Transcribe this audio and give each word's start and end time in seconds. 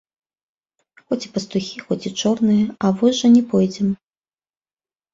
Хоць 1.07 1.19
і 1.27 1.31
пастухі, 1.35 1.77
хоць 1.91 1.99
і 2.13 2.15
чорныя, 2.23 2.65
а 2.85 2.93
вось 2.97 3.21
жа 3.23 3.35
не 3.39 3.47
пойдзем! 3.55 3.97